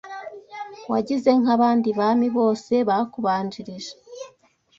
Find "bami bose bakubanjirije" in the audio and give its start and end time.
1.99-3.93